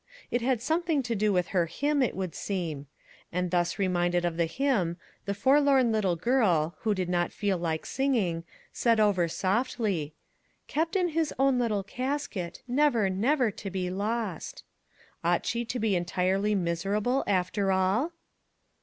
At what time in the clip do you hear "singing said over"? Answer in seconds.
7.85-9.27